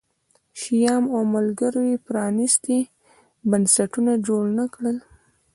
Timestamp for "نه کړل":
4.57-4.97